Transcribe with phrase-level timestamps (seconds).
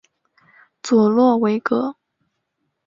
[0.81, 1.95] 佐洛韦格。